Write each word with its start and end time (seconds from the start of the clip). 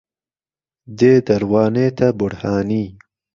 دێ 0.97 1.13
دهروانێته 1.27 2.07
بورهانی 2.19 2.85